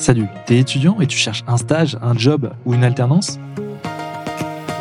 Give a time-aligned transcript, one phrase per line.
[0.00, 3.38] Salut, t'es étudiant et tu cherches un stage, un job ou une alternance?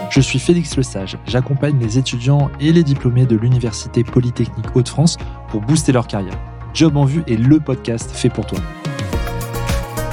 [0.10, 5.17] Je suis Félix Lesage, j'accompagne les étudiants et les diplômés de l'Université Polytechnique Hauts-de-France
[5.49, 6.40] pour booster leur carrière.
[6.74, 8.60] Job en vue est le podcast fait pour toi.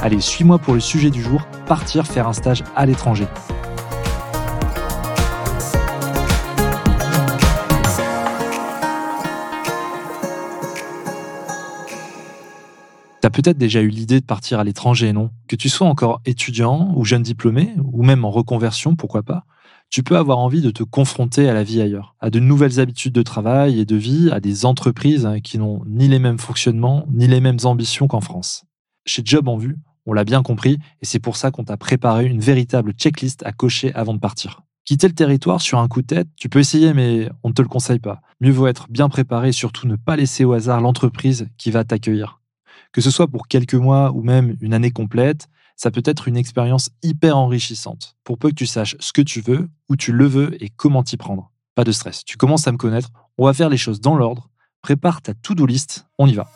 [0.01, 3.27] Allez, suis-moi pour le sujet du jour, partir faire un stage à l'étranger.
[13.27, 15.31] T'as peut-être déjà eu l'idée de partir à l'étranger, non?
[15.49, 19.43] Que tu sois encore étudiant ou jeune diplômé, ou même en reconversion, pourquoi pas
[19.89, 23.11] tu peux avoir envie de te confronter à la vie ailleurs, à de nouvelles habitudes
[23.11, 27.27] de travail et de vie, à des entreprises qui n'ont ni les mêmes fonctionnements, ni
[27.27, 28.63] les mêmes ambitions qu'en France.
[29.05, 29.75] Chez Job en vue,
[30.05, 33.51] on l'a bien compris, et c'est pour ça qu'on t'a préparé une véritable checklist à
[33.51, 34.61] cocher avant de partir.
[34.85, 37.61] Quitter le territoire sur un coup de tête, tu peux essayer, mais on ne te
[37.61, 38.21] le conseille pas.
[38.39, 41.83] Mieux vaut être bien préparé et surtout ne pas laisser au hasard l'entreprise qui va
[41.83, 42.39] t'accueillir.
[42.91, 46.37] Que ce soit pour quelques mois ou même une année complète, ça peut être une
[46.37, 50.25] expérience hyper enrichissante, pour peu que tu saches ce que tu veux, où tu le
[50.25, 51.51] veux et comment t'y prendre.
[51.75, 54.49] Pas de stress, tu commences à me connaître, on va faire les choses dans l'ordre,
[54.81, 56.49] prépare ta to-do list, on y va.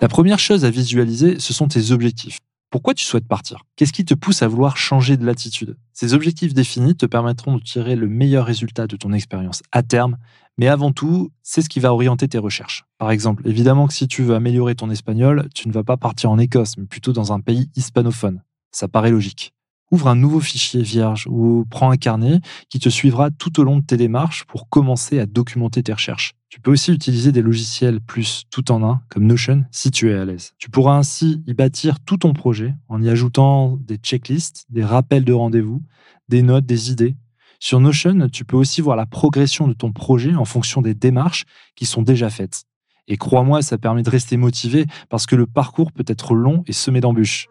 [0.00, 2.38] La première chose à visualiser, ce sont tes objectifs.
[2.72, 3.66] Pourquoi tu souhaites partir?
[3.76, 7.62] Qu'est-ce qui te pousse à vouloir changer de l'attitude Ces objectifs définis te permettront de
[7.62, 10.16] tirer le meilleur résultat de ton expérience à terme,
[10.56, 12.84] mais avant tout, c'est ce qui va orienter tes recherches.
[12.96, 16.30] Par exemple, évidemment que si tu veux améliorer ton espagnol, tu ne vas pas partir
[16.30, 18.42] en Écosse, mais plutôt dans un pays hispanophone.
[18.70, 19.52] Ça paraît logique
[19.90, 23.76] ouvre un nouveau fichier vierge ou prends un carnet qui te suivra tout au long
[23.76, 26.32] de tes démarches pour commencer à documenter tes recherches.
[26.52, 30.14] Tu peux aussi utiliser des logiciels plus tout en un comme Notion si tu es
[30.14, 30.52] à l'aise.
[30.58, 35.24] Tu pourras ainsi y bâtir tout ton projet en y ajoutant des checklists, des rappels
[35.24, 35.82] de rendez-vous,
[36.28, 37.16] des notes, des idées.
[37.58, 41.46] Sur Notion, tu peux aussi voir la progression de ton projet en fonction des démarches
[41.74, 42.64] qui sont déjà faites.
[43.08, 46.74] Et crois-moi, ça permet de rester motivé parce que le parcours peut être long et
[46.74, 47.48] semé d'embûches.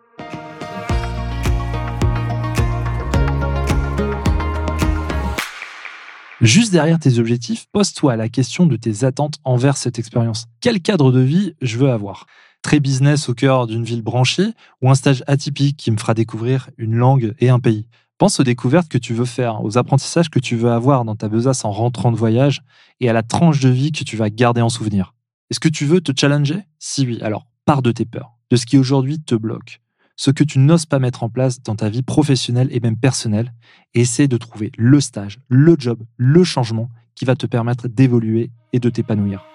[6.42, 10.48] Juste derrière tes objectifs, pose-toi la question de tes attentes envers cette expérience.
[10.60, 12.26] Quel cadre de vie je veux avoir?
[12.64, 14.48] Très business au cœur d'une ville branchée
[14.82, 17.88] ou un stage atypique qui me fera découvrir une langue et un pays?
[18.18, 21.30] Pense aux découvertes que tu veux faire, aux apprentissages que tu veux avoir dans ta
[21.30, 22.64] besace en rentrant de voyage
[23.00, 25.14] et à la tranche de vie que tu vas garder en souvenir.
[25.52, 26.64] Est-ce que tu veux te challenger?
[26.80, 29.80] Si oui, alors pars de tes peurs, de ce qui aujourd'hui te bloque
[30.16, 33.54] ce que tu n'oses pas mettre en place dans ta vie professionnelle et même personnelle,
[33.94, 38.80] essaie de trouver le stage, le job, le changement qui va te permettre d'évoluer et
[38.80, 39.46] de t'épanouir.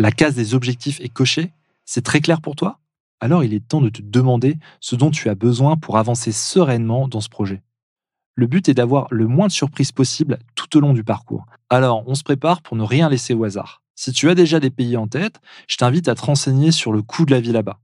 [0.00, 1.52] La case des objectifs est cochée
[1.84, 2.78] C'est très clair pour toi?
[3.20, 7.08] Alors il est temps de te demander ce dont tu as besoin pour avancer sereinement
[7.08, 7.62] dans ce projet.
[8.38, 11.44] Le but est d'avoir le moins de surprises possible tout au long du parcours.
[11.70, 13.82] Alors, on se prépare pour ne rien laisser au hasard.
[13.96, 17.02] Si tu as déjà des pays en tête, je t'invite à te renseigner sur le
[17.02, 17.80] coût de la vie là-bas.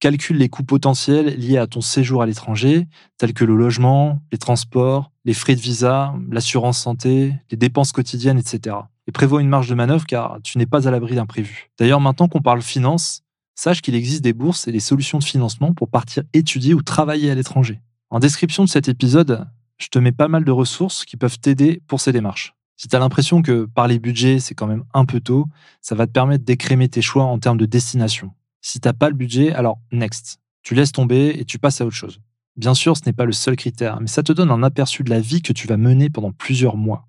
[0.00, 4.36] Calcule les coûts potentiels liés à ton séjour à l'étranger, tels que le logement, les
[4.36, 8.76] transports, les frais de visa, l'assurance santé, les dépenses quotidiennes, etc.
[9.06, 11.70] Et prévois une marge de manœuvre car tu n'es pas à l'abri d'imprévus.
[11.78, 13.22] D'ailleurs, maintenant qu'on parle finance,
[13.54, 17.30] sache qu'il existe des bourses et des solutions de financement pour partir étudier ou travailler
[17.30, 17.80] à l'étranger.
[18.10, 19.46] En description de cet épisode,
[19.78, 22.54] je te mets pas mal de ressources qui peuvent t'aider pour ces démarches.
[22.76, 25.46] Si tu as l'impression que par les budgets, c'est quand même un peu tôt,
[25.80, 28.32] ça va te permettre d'écrémer tes choix en termes de destination.
[28.60, 30.40] Si tu n'as pas le budget, alors next.
[30.62, 32.20] Tu laisses tomber et tu passes à autre chose.
[32.56, 35.10] Bien sûr, ce n'est pas le seul critère, mais ça te donne un aperçu de
[35.10, 37.06] la vie que tu vas mener pendant plusieurs mois.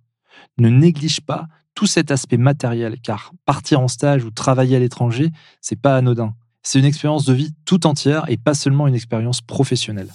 [0.57, 5.31] Ne néglige pas tout cet aspect matériel, car partir en stage ou travailler à l'étranger,
[5.61, 6.33] c'est pas anodin.
[6.63, 10.09] C'est une expérience de vie tout entière et pas seulement une expérience professionnelle.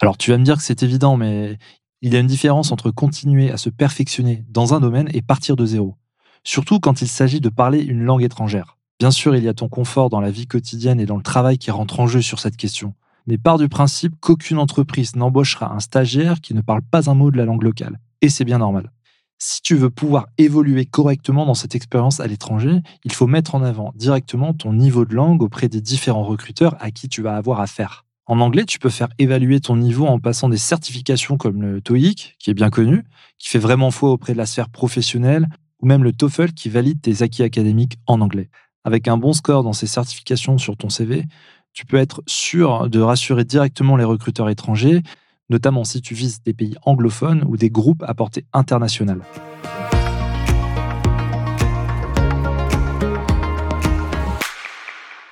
[0.00, 1.58] Alors tu vas me dire que c'est évident, mais
[2.00, 5.56] il y a une différence entre continuer à se perfectionner dans un domaine et partir
[5.56, 5.96] de zéro.
[6.42, 8.78] Surtout quand il s'agit de parler une langue étrangère.
[8.98, 11.58] Bien sûr, il y a ton confort dans la vie quotidienne et dans le travail
[11.58, 12.94] qui rentre en jeu sur cette question.
[13.26, 17.30] Mais part du principe qu'aucune entreprise n'embauchera un stagiaire qui ne parle pas un mot
[17.30, 18.00] de la langue locale.
[18.22, 18.90] Et c'est bien normal.
[19.38, 23.62] Si tu veux pouvoir évoluer correctement dans cette expérience à l'étranger, il faut mettre en
[23.62, 27.60] avant directement ton niveau de langue auprès des différents recruteurs à qui tu vas avoir
[27.60, 28.04] affaire.
[28.30, 32.36] En anglais, tu peux faire évaluer ton niveau en passant des certifications comme le TOEIC,
[32.38, 33.02] qui est bien connu,
[33.40, 35.48] qui fait vraiment foi auprès de la sphère professionnelle,
[35.80, 38.48] ou même le TOEFL qui valide tes acquis académiques en anglais.
[38.84, 41.24] Avec un bon score dans ces certifications sur ton CV,
[41.72, 45.02] tu peux être sûr de rassurer directement les recruteurs étrangers,
[45.48, 49.22] notamment si tu vises des pays anglophones ou des groupes à portée internationale.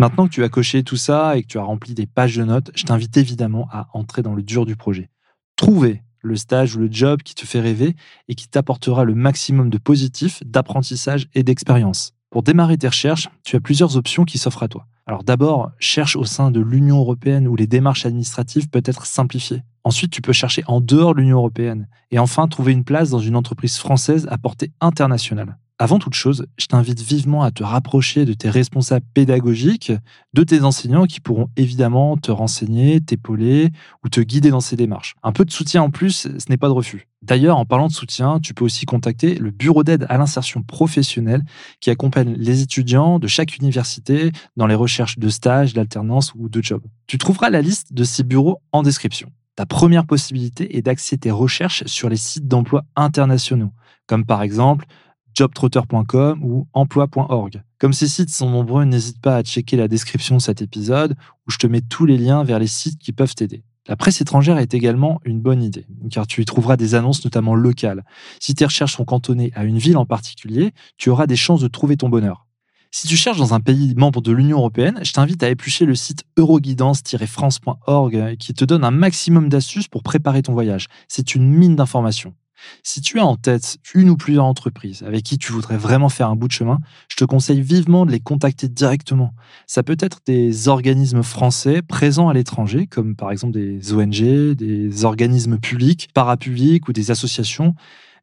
[0.00, 2.44] Maintenant que tu as coché tout ça et que tu as rempli des pages de
[2.44, 5.10] notes, je t'invite évidemment à entrer dans le dur du projet.
[5.56, 7.96] Trouver le stage ou le job qui te fait rêver
[8.28, 12.12] et qui t'apportera le maximum de positif, d'apprentissage et d'expérience.
[12.30, 14.86] Pour démarrer tes recherches, tu as plusieurs options qui s'offrent à toi.
[15.06, 19.62] Alors d'abord, cherche au sein de l'Union européenne où les démarches administratives peuvent être simplifiées.
[19.82, 21.88] Ensuite, tu peux chercher en dehors de l'Union européenne.
[22.10, 25.56] Et enfin, trouver une place dans une entreprise française à portée internationale.
[25.80, 29.92] Avant toute chose, je t'invite vivement à te rapprocher de tes responsables pédagogiques,
[30.34, 33.70] de tes enseignants qui pourront évidemment te renseigner, t'épauler
[34.04, 35.14] ou te guider dans ces démarches.
[35.22, 37.06] Un peu de soutien en plus, ce n'est pas de refus.
[37.22, 41.44] D'ailleurs, en parlant de soutien, tu peux aussi contacter le bureau d'aide à l'insertion professionnelle
[41.78, 46.60] qui accompagne les étudiants de chaque université dans les recherches de stages, d'alternance ou de
[46.60, 46.82] job.
[47.06, 49.30] Tu trouveras la liste de ces bureaux en description.
[49.54, 53.70] Ta première possibilité est d'accéder tes recherches sur les sites d'emploi internationaux,
[54.06, 54.86] comme par exemple
[55.34, 57.62] jobtrotter.com ou emploi.org.
[57.78, 61.16] Comme ces sites sont nombreux, n'hésite pas à checker la description de cet épisode
[61.46, 63.62] où je te mets tous les liens vers les sites qui peuvent t'aider.
[63.88, 67.54] La presse étrangère est également une bonne idée, car tu y trouveras des annonces notamment
[67.54, 68.04] locales.
[68.38, 71.68] Si tes recherches sont cantonnées à une ville en particulier, tu auras des chances de
[71.68, 72.46] trouver ton bonheur.
[72.90, 75.94] Si tu cherches dans un pays membre de l'Union européenne, je t'invite à éplucher le
[75.94, 80.88] site euroguidance-france.org qui te donne un maximum d'astuces pour préparer ton voyage.
[81.06, 82.34] C'est une mine d'informations.
[82.82, 86.28] Si tu as en tête une ou plusieurs entreprises avec qui tu voudrais vraiment faire
[86.28, 86.78] un bout de chemin,
[87.08, 89.32] je te conseille vivement de les contacter directement.
[89.66, 95.04] Ça peut être des organismes français présents à l'étranger, comme par exemple des ONG, des
[95.04, 97.74] organismes publics, parapublics ou des associations,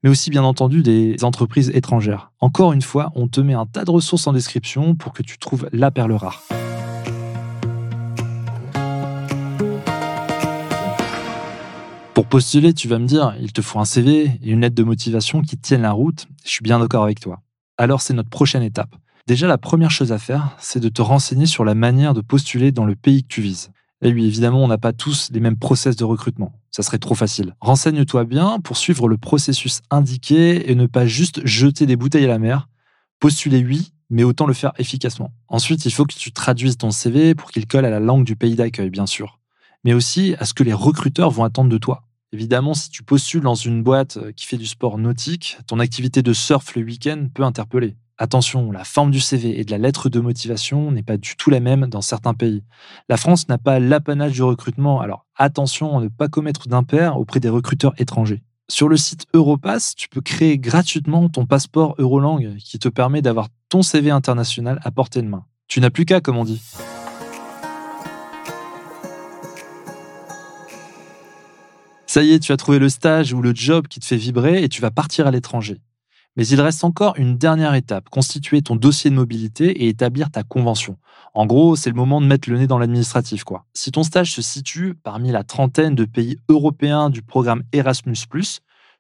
[0.04, 2.32] mais aussi bien entendu des entreprises étrangères.
[2.40, 5.38] Encore une fois, on te met un tas de ressources en description pour que tu
[5.38, 6.44] trouves la perle rare.
[12.16, 14.84] Pour postuler, tu vas me dire, il te faut un CV et une lettre de
[14.84, 16.28] motivation qui tiennent la route.
[16.46, 17.42] Je suis bien d'accord avec toi.
[17.78, 18.96] Alors c'est notre prochaine étape.
[19.28, 22.72] Déjà, la première chose à faire, c'est de te renseigner sur la manière de postuler
[22.72, 23.70] dans le pays que tu vises.
[24.02, 26.54] Et oui, évidemment, on n'a pas tous les mêmes process de recrutement.
[26.72, 27.54] Ça serait trop facile.
[27.60, 32.30] Renseigne-toi bien pour suivre le processus indiqué et ne pas juste jeter des bouteilles à
[32.30, 32.70] la mer.
[33.20, 35.34] Postuler oui, mais autant le faire efficacement.
[35.50, 38.38] Ensuite, il faut que tu traduises ton CV pour qu'il colle à la langue du
[38.38, 39.38] pays d'accueil, bien sûr
[39.86, 42.04] mais aussi à ce que les recruteurs vont attendre de toi.
[42.36, 46.22] Évidemment, si tu postules dans une boîte euh, qui fait du sport nautique, ton activité
[46.22, 47.96] de surf le week-end peut interpeller.
[48.18, 51.50] Attention, la forme du CV et de la lettre de motivation n'est pas du tout
[51.50, 52.62] la même dans certains pays.
[53.08, 57.40] La France n'a pas l'apanage du recrutement, alors attention à ne pas commettre d'impair auprès
[57.40, 58.44] des recruteurs étrangers.
[58.70, 63.48] Sur le site Europass, tu peux créer gratuitement ton passeport Eurolangue qui te permet d'avoir
[63.70, 65.46] ton CV international à portée de main.
[65.70, 66.62] Tu n'as plus qu'à, comme on dit.
[72.16, 74.64] Ça y est, tu as trouvé le stage ou le job qui te fait vibrer
[74.64, 75.82] et tu vas partir à l'étranger.
[76.38, 80.44] Mais il reste encore une dernière étape, constituer ton dossier de mobilité et établir ta
[80.44, 80.98] convention.
[81.34, 83.44] En gros, c'est le moment de mettre le nez dans l'administratif.
[83.74, 88.16] Si ton stage se situe parmi la trentaine de pays européens du programme Erasmus+,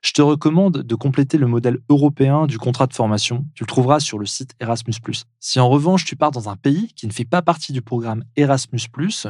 [0.01, 3.45] je te recommande de compléter le modèle européen du contrat de formation.
[3.53, 4.93] Tu le trouveras sur le site Erasmus.
[5.39, 8.23] Si en revanche tu pars dans un pays qui ne fait pas partie du programme
[8.35, 8.81] Erasmus,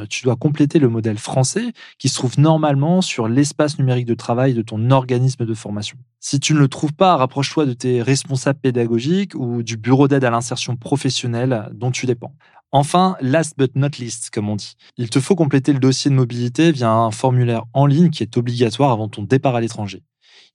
[0.08, 4.54] tu dois compléter le modèle français qui se trouve normalement sur l'espace numérique de travail
[4.54, 5.96] de ton organisme de formation.
[6.20, 10.24] Si tu ne le trouves pas, rapproche-toi de tes responsables pédagogiques ou du bureau d'aide
[10.24, 12.34] à l'insertion professionnelle dont tu dépends.
[12.72, 16.16] Enfin, last but not least, comme on dit, il te faut compléter le dossier de
[16.16, 20.02] mobilité via un formulaire en ligne qui est obligatoire avant ton départ à l'étranger.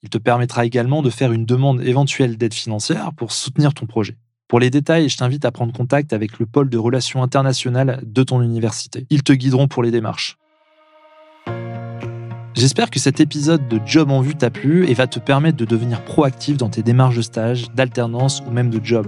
[0.04, 4.18] Il te permettra également de faire une demande éventuelle d'aide financière pour soutenir ton projet.
[4.48, 8.24] Pour les détails, je t'invite à prendre contact avec le pôle de relations internationales de
[8.24, 9.06] ton université.
[9.12, 10.38] Ils te guideront pour les démarches.
[12.56, 15.66] J'espère que cet épisode de Job en vue t'a plu et va te permettre de
[15.66, 19.08] devenir proactif dans tes démarches de stage, d'alternance ou même de job.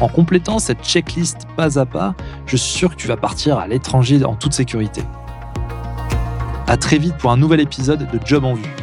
[0.00, 2.16] En complétant cette checklist pas à pas,
[2.46, 5.02] je suis sûr que tu vas partir à l'étranger en toute sécurité.
[6.66, 8.81] À très vite pour un nouvel épisode de Job en vue.